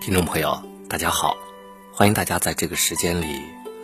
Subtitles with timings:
[0.00, 0.58] 听众朋友，
[0.88, 1.36] 大家好，
[1.92, 3.26] 欢迎大家在这个时间里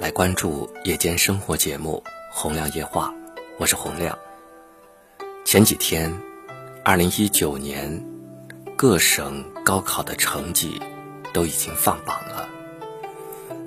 [0.00, 3.14] 来关注夜间生活节目《洪亮夜话》，
[3.58, 4.18] 我是洪亮。
[5.44, 6.10] 前几天，
[6.82, 8.02] 二零一九年
[8.76, 10.80] 各省高考的成绩
[11.34, 12.48] 都已经放榜了。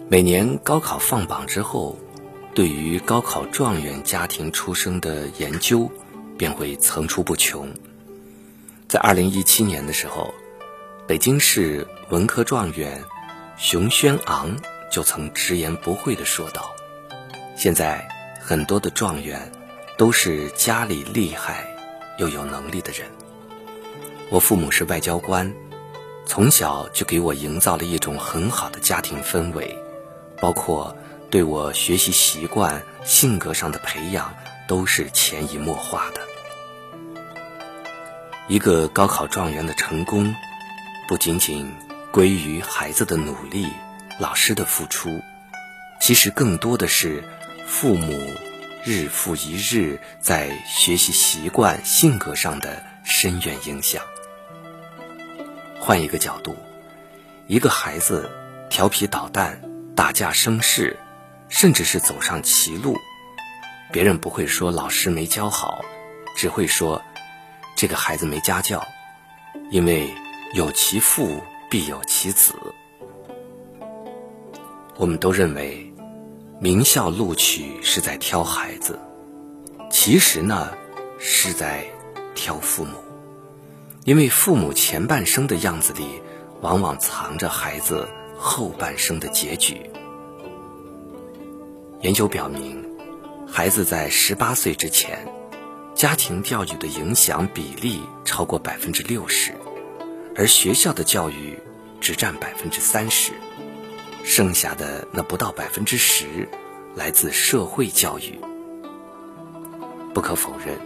[0.10, 2.00] 每年高考放榜之后，
[2.56, 5.88] 对于高考状元家庭出生的研究
[6.36, 7.72] 便会层出不穷。
[8.88, 10.34] 在二零一七年的时候，
[11.10, 13.04] 北京市文科状元
[13.58, 14.56] 熊轩昂
[14.92, 16.70] 就曾直言不讳地说道
[17.58, 18.08] ：“现在
[18.40, 19.52] 很多的状元
[19.98, 21.66] 都是家里厉害
[22.20, 23.10] 又有能力的人。
[24.30, 25.52] 我父母是外交官，
[26.28, 29.76] 从小就给我营造了一种很好的家庭氛围。”
[30.40, 30.96] 包括
[31.32, 34.32] 对我学习习惯、性格上的培养，
[34.68, 36.22] 都是潜移默化的。
[38.48, 40.36] 一个高考状元的成功，
[41.10, 41.74] 不仅仅
[42.12, 43.66] 归于孩子的努力、
[44.20, 45.20] 老师的付出，
[46.00, 47.24] 其实更多的是
[47.66, 48.14] 父母
[48.84, 54.04] 日复一日在学习习惯、性格上的深远影响。
[55.80, 56.56] 换一个角度，
[57.48, 58.30] 一个孩子
[58.70, 59.60] 调皮捣蛋。
[59.96, 60.96] 打架生事，
[61.50, 62.96] 甚至是走上歧路，
[63.92, 65.84] 别人不会说老师没教好，
[66.38, 67.02] 只会说
[67.76, 68.88] 这个孩子没家教，
[69.72, 70.14] 因为
[70.54, 72.54] 有其父必有其子。
[74.98, 75.94] 我们都认为
[76.60, 79.00] 名校录取是在挑孩子，
[79.92, 80.72] 其实呢
[81.18, 81.86] 是在
[82.36, 82.98] 挑父母，
[84.06, 86.22] 因为父母前半生的样子里，
[86.62, 88.08] 往往藏着孩子。
[88.42, 89.82] 后半生的结局。
[92.00, 92.82] 研究表明，
[93.46, 95.28] 孩子在十八岁之前，
[95.94, 99.54] 家庭教育的影响比例超过百分之六十，
[100.40, 101.60] 而学校的教育
[102.00, 103.34] 只占百分之三十，
[104.24, 106.48] 剩下的那不到百分之十
[106.96, 108.40] 来自社会教育。
[110.14, 110.78] 不可否认，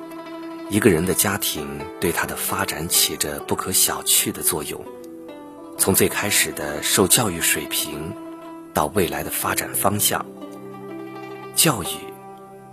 [0.72, 4.84] 一个人的家庭对他的发展起着不可小觑的作用。
[5.78, 8.12] 从最开始的受教育水平，
[8.74, 10.26] 到未来的发展方向，
[11.54, 11.88] 教育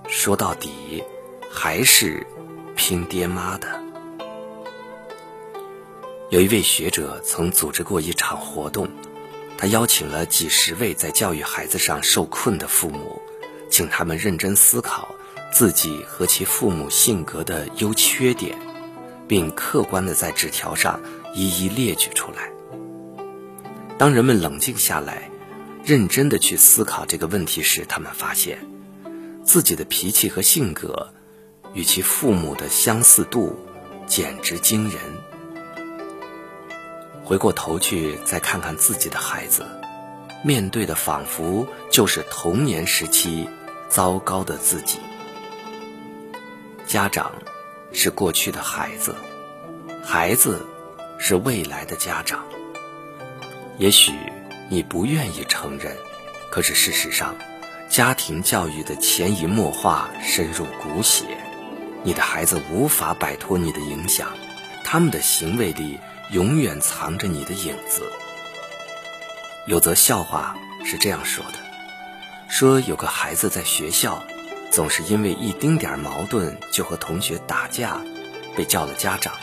[0.08, 1.04] 说到底
[1.50, 2.26] 还是
[2.74, 3.89] 拼爹妈的。
[6.30, 8.88] 有一位学者曾组织过一场活动，
[9.58, 13.20] 他邀请了几十位在教育孩子上受困的父母，
[13.68, 15.12] 请他们认真思考
[15.52, 18.56] 自己和其父母性格的优缺点，
[19.26, 21.00] 并客观的在纸条上
[21.34, 22.52] 一一列举出来。
[23.98, 25.28] 当人们冷静下来，
[25.84, 28.64] 认真的去思考这个问题时，他们发现，
[29.44, 31.12] 自己的脾气和性格，
[31.74, 33.58] 与其父母的相似度，
[34.06, 35.00] 简直惊人。
[37.30, 39.64] 回过头去再看看自己的孩子，
[40.42, 43.48] 面对的仿佛就是童年时期
[43.88, 44.98] 糟糕的自己。
[46.88, 47.30] 家长
[47.92, 49.14] 是过去的孩子，
[50.02, 50.66] 孩子
[51.20, 52.44] 是未来的家长。
[53.78, 54.12] 也许
[54.68, 55.96] 你不愿意承认，
[56.50, 57.36] 可是事实上，
[57.88, 61.38] 家庭教育的潜移默化深入骨血，
[62.02, 64.32] 你的孩子无法摆脱你的影响，
[64.82, 66.00] 他们的行为里
[66.32, 68.10] 永远藏着你的影子。
[69.66, 71.58] 有则笑话是这样说的：
[72.48, 74.22] 说有个孩子在学校，
[74.70, 78.00] 总是因为一丁点矛盾就和同学打架，
[78.56, 79.34] 被叫了家长。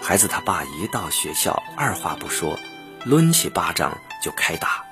[0.00, 2.58] 孩子他爸一到学校，二话不说。
[3.06, 4.82] 抡起巴掌就开打，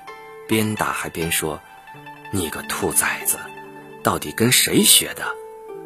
[0.47, 1.59] 边打还边说
[2.29, 3.39] ：“你个兔崽子，
[4.03, 5.25] 到底跟谁学的？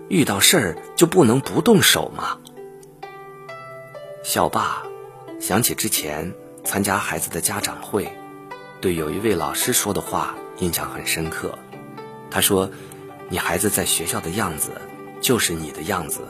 [0.10, 2.38] 遇到事儿就不能不动手吗？”
[4.26, 4.84] 小爸
[5.40, 6.34] 想起之前
[6.64, 8.12] 参加孩子的家长会，
[8.82, 11.58] 对有一位老师说的话印象很深刻。
[12.30, 12.70] 他说
[13.30, 14.72] ：“你孩子在学校的样子
[15.22, 16.28] 就是你的样子，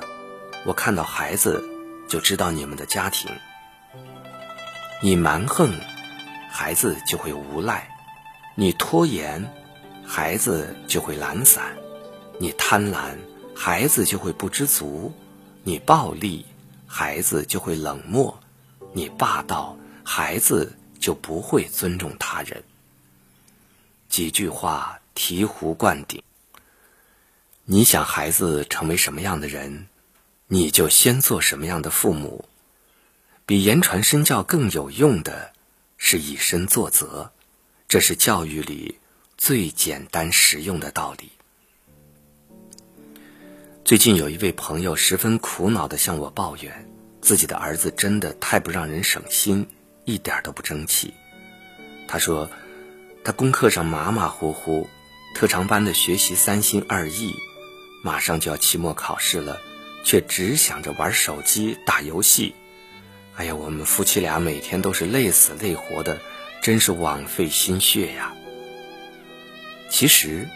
[0.66, 1.64] 我看到孩子
[2.08, 3.32] 就知道你们的家庭。”
[5.02, 5.72] 你蛮横，
[6.50, 7.84] 孩子就会无赖；
[8.56, 9.52] 你拖延，
[10.06, 11.64] 孩子就会懒散；
[12.40, 13.16] 你贪婪，
[13.56, 15.12] 孩子就会不知足；
[15.64, 16.46] 你暴力，
[16.88, 18.34] 孩子就会冷漠；
[18.98, 22.64] 你霸道，孩子就不会尊重他人。
[24.10, 26.24] 几句话醍醐灌顶。
[27.66, 29.86] 你想孩子成为什么样的人，
[30.48, 32.46] 你就先做什么样的父母。
[33.46, 35.54] 比言传身教更有用的，
[35.98, 37.30] 是以身作则，
[37.88, 38.98] 这是教育里
[39.38, 41.30] 最简单实用的道理。
[43.86, 46.90] 最近有一位朋友十分苦恼的向我抱怨，
[47.28, 49.68] 自己的儿子真的太不让人省心，
[50.06, 51.14] 一点都不争气，
[52.08, 52.50] 他说，
[53.22, 54.88] 他功课上马马虎虎，
[55.36, 57.36] 特长班的学习三心二意，
[58.02, 59.60] 马上就要期末考试了，
[60.06, 62.56] 却只想着玩手机、打游戏。
[63.36, 66.22] 哎呀，我们夫妻俩每天都是累死累活的，
[66.62, 68.34] 真是枉费心血呀。
[69.90, 70.48] 其实，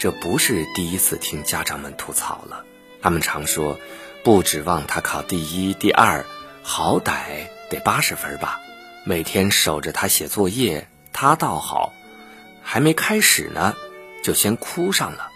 [0.00, 2.64] 这不是第一次听家长们吐槽了。
[3.00, 3.78] 他们常说，
[4.28, 6.26] 不指望他考第一、第二，
[6.62, 8.60] 好歹得八十分吧。
[9.02, 11.94] 每天守着他写作业，他倒好，
[12.62, 13.74] 还没开始呢，
[14.22, 15.30] 就先哭上了。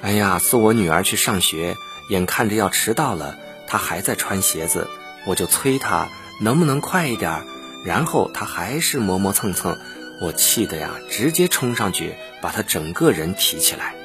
[0.00, 1.74] 哎呀，送我女儿去上学，
[2.08, 3.36] 眼看着要迟到了，
[3.66, 4.86] 她还在穿鞋子。
[5.26, 6.06] 我就催他
[6.40, 7.42] 能不能快一点，
[7.84, 9.76] 然后他还是磨磨蹭蹭，
[10.20, 13.96] 我气得呀，直接冲上去把他整个人提起来。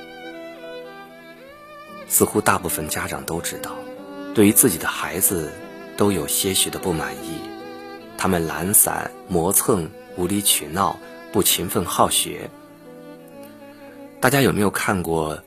[2.11, 3.71] 似乎大部分家长都知道，
[4.35, 5.49] 对于自己的孩子
[5.95, 7.39] 都有些许的不满意，
[8.17, 10.99] 他们懒散、磨蹭、无理取闹、
[11.31, 12.49] 不勤奋好学。
[14.19, 15.41] 大家有没有看过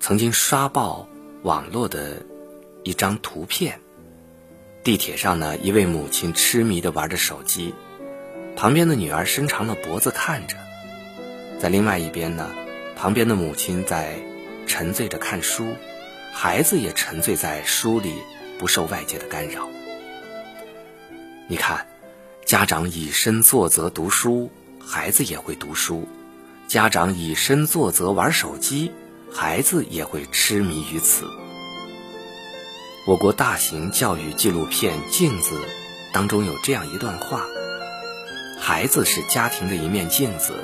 [0.00, 1.06] 曾经刷爆
[1.42, 2.16] 网络的
[2.82, 3.78] 一张图片？
[4.82, 7.74] 地铁上呢，一位母亲痴迷地玩着手机，
[8.56, 10.56] 旁边的女儿伸长了脖子看着，
[11.58, 12.48] 在另外一边呢，
[12.96, 14.14] 旁边的母亲在
[14.70, 15.74] 沉醉着看书，
[16.32, 18.14] 孩子也沉醉在书里，
[18.56, 19.68] 不受外界的干扰。
[21.48, 21.88] 你看，
[22.46, 26.06] 家长以身作则读书，孩子也会读书；
[26.68, 28.92] 家长以身作则玩手机，
[29.32, 31.24] 孩子也会痴迷于此。
[33.08, 35.56] 我国大型教育纪录片《镜子》
[36.14, 37.44] 当中有这样一段话：
[38.60, 40.54] 孩子是家庭的一面镜子，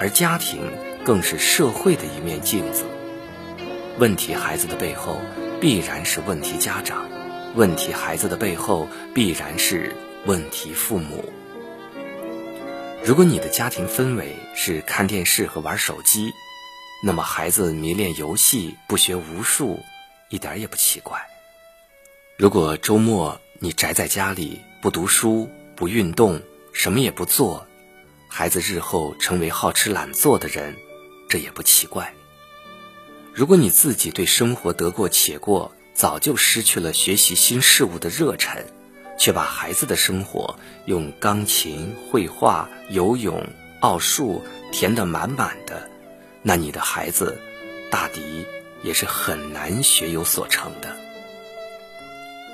[0.00, 0.68] 而家庭
[1.04, 2.82] 更是社会的一面镜子。
[3.98, 5.20] 问题孩子的背后，
[5.60, 7.04] 必然是问题家长；
[7.54, 9.94] 问题孩子的背后，必然是
[10.24, 11.30] 问题父母。
[13.04, 16.32] 如果你的家庭氛围是看电视和玩手机，
[17.04, 19.78] 那么孩子迷恋游戏、不学无术，
[20.30, 21.20] 一点也不奇怪。
[22.38, 26.40] 如果周末你宅在家里不读书不运动
[26.72, 27.66] 什么也不做，
[28.26, 30.74] 孩子日后成为好吃懒做的人，
[31.28, 32.12] 这也不奇怪。
[33.34, 38.62] 如果你自己对生活得过且过，早就失去了学习新事物的热忱，
[39.18, 43.42] 却把孩子的生活用钢琴、绘画、游泳、
[43.80, 45.88] 奥数填得满满的，
[46.42, 47.40] 那你的孩子
[47.90, 48.44] 大抵
[48.82, 50.94] 也是很难学有所成的。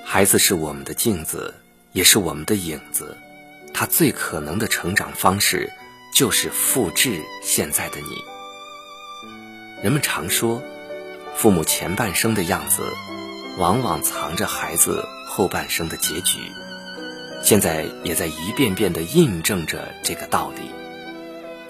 [0.04, 1.52] 孩子是我们的镜子，
[1.92, 3.16] 也是我们的影子。
[3.74, 5.70] 他最可能的成长方式，
[6.14, 8.37] 就是复制现在的你。
[9.80, 10.60] 人们常说，
[11.36, 12.82] 父母前半生的样子，
[13.58, 16.40] 往往藏着孩子后半生的结局。
[17.44, 20.70] 现在也在一遍遍地印证着这个道理。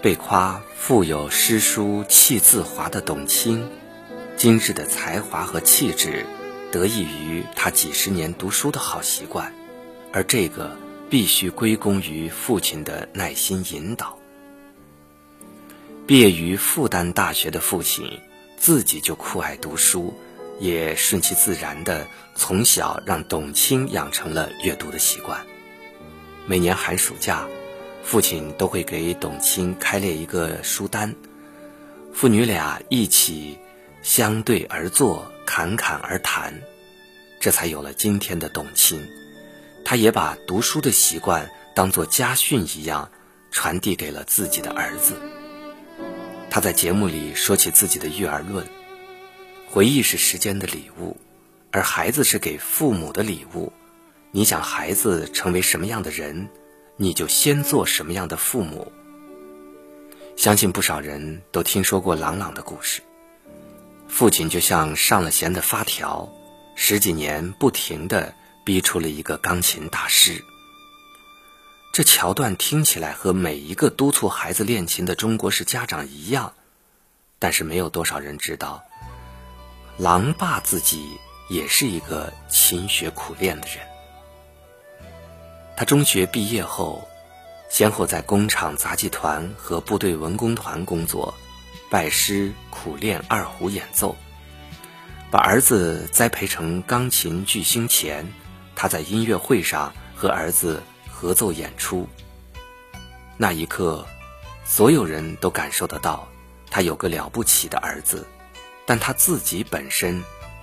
[0.01, 3.69] 被夸富有诗书气自华的董卿，
[4.37, 6.25] 今日的才华和气质。
[6.71, 9.55] 得益于他几十年读书的好习惯，
[10.13, 10.77] 而这个
[11.09, 14.18] 必须归功于父亲的耐心引导。
[16.09, 18.19] 毕业于复旦大学的父亲，
[18.57, 20.19] 自己就酷爱读书，
[20.59, 25.39] 也顺其自然的从小让董卿养成了阅读的习惯。
[26.47, 27.47] 每年寒暑假，
[28.03, 31.15] 父亲都会给董卿开列一个书单，
[32.15, 33.59] 父女俩一起
[34.03, 35.31] 相对而坐。
[35.45, 36.55] 侃侃而谈，
[37.41, 39.07] 这才有了今天的董卿。
[39.83, 43.11] 他也把读书的习惯当作家训一样，
[43.51, 45.15] 传递给了自己的儿子。
[46.51, 48.67] 他在节目里说起自己的育儿论：
[49.67, 51.17] 回忆是时间的礼物，
[51.71, 53.73] 而孩子是给父母的礼物。
[54.31, 56.49] 你想孩子成为什么样的人，
[56.97, 58.91] 你就先做什么样的父母。
[60.37, 63.03] 相信不少人都听说过郎朗的故事。
[64.09, 66.33] 父亲就像上了弦的发条，
[66.75, 70.43] 十几年不停地逼出了一个钢琴大师。
[71.99, 76.53] 这桥段听起来和每一个督促孩子练琴的中国式家长一样，
[77.41, 78.85] 但是没有多少人知道，
[79.97, 83.79] 狼爸自己也是一个勤学苦练的人。
[85.77, 87.09] 他中学毕业后，
[87.69, 91.35] 先后在工厂杂技团和部队文工团工作。
[91.91, 94.15] 拜师苦练二胡演奏，
[95.33, 98.33] 把儿子栽培成钢琴巨星前，
[98.77, 100.81] 他在音乐会上和儿子
[101.19, 102.09] 合奏演出。
[103.37, 104.07] 那一刻，
[104.65, 106.29] 所有人都感受得到，
[106.71, 108.25] 他有个了不起的儿子，
[108.87, 110.23] 但他自己本身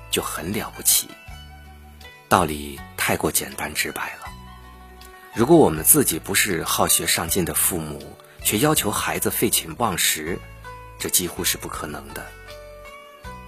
[0.10, 1.10] 就很了不起。
[2.30, 4.30] 道理太过简单直白了。
[5.34, 10.40] 如果我们自己不是好学上进的父母，却要求孩子废寝忘食，
[10.98, 12.26] 这几乎是不可能的。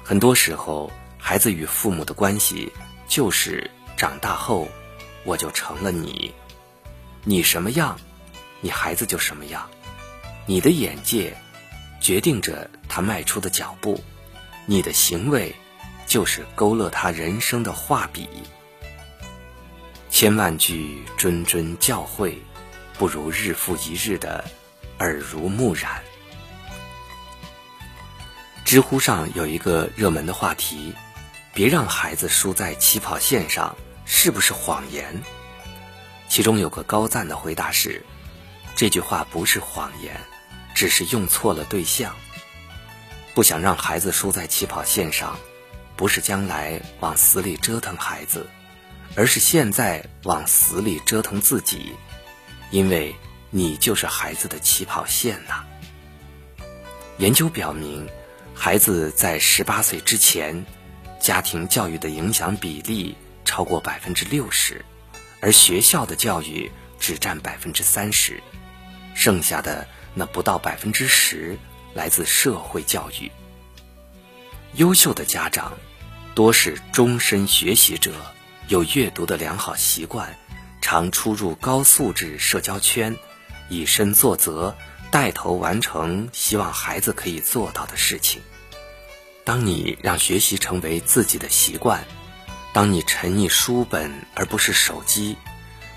[0.04, 2.70] 很多时候，孩子与父母的关系
[3.08, 4.68] 就是长大后，
[5.24, 6.34] 我就成了你，
[7.30, 8.00] 你什么样，
[8.62, 9.70] 你孩子就什么样。
[10.46, 11.36] 你的眼界
[12.00, 14.02] 决定着他迈出的脚步，
[14.66, 15.54] 你的行为
[16.06, 18.30] 就是勾勒他人生的画笔。
[20.10, 22.38] 千万句谆谆教诲，
[22.98, 24.46] 不如日复一日的
[25.00, 26.02] 耳濡目染。
[28.64, 30.94] 知乎上有一个热门的话题
[31.54, 35.22] ：“别让孩子输在起跑线上，是不是谎言？”
[36.38, 38.06] 其中有个高赞的回答是
[38.78, 40.22] ：“这句话不是谎言，
[40.76, 42.16] 只是用错了对象。
[43.34, 45.36] 不想让孩子输在起跑线上，
[45.96, 48.48] 不是将来往死里折腾孩子。”
[49.18, 51.96] 而是现在往死里折腾自己，
[52.70, 53.16] 因为
[53.50, 55.64] 你就是孩子的起跑线呐。
[57.18, 58.08] 研究表明，
[58.54, 60.64] 孩子在十八岁之前，
[61.20, 64.86] 家庭教育的影响比例超过百分之六十，
[65.40, 68.42] 而学校的教育只占百分之三十，
[69.16, 71.58] 剩下的那不到百分之十
[71.94, 73.32] 来自社会教育。
[74.74, 75.78] 优秀的家长
[76.36, 78.14] 多是终身学习者。
[78.68, 80.38] 有阅读的良好习惯，
[80.82, 83.16] 常出入高素质社交圈，
[83.70, 84.76] 以身作则，
[85.10, 88.42] 带头完成希望孩子可以做到的事情。
[89.46, 92.04] 当你让学习成为自己的习惯，
[92.78, 95.36] 当你沉溺书本而不是手机，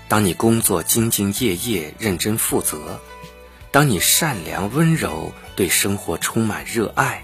[0.07, 2.99] 当你工作兢兢业业、认真负责，
[3.69, 7.23] 当你善良温柔、对生活充满热爱，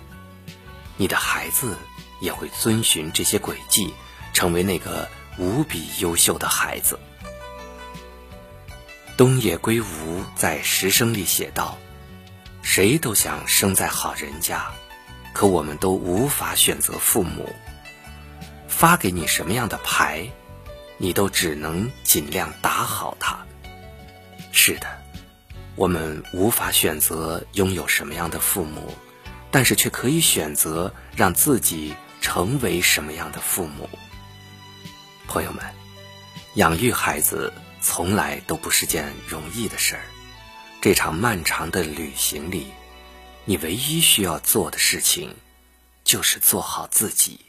[0.96, 1.76] 你的孩子
[2.22, 3.92] 也会遵循这些轨迹，
[4.32, 5.10] 成为那个。
[5.40, 7.00] 无比优秀的孩子，
[9.18, 11.80] 东野圭吾在《十生》里写道
[12.62, 14.68] ：“谁都想生在好人家，
[15.34, 17.56] 可我们都无法选择父母。
[18.78, 20.30] 发给你什么样的牌，
[21.00, 23.44] 你都只能尽量打好它。”
[24.54, 24.88] 是的，
[25.76, 28.94] 我们无法选择拥有什么样的父母，
[29.50, 33.90] 但是却可以选择让自己成为什么样的父母。
[35.28, 35.66] 朋友们，
[36.54, 40.04] 养育孩子从来都不是件容易的事儿。
[40.82, 42.68] 这场漫长的旅行里，
[43.44, 45.36] 你唯一需要做的事情，
[46.04, 47.40] 就是做好自己，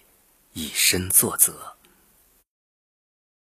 [0.58, 1.77] 以身作则。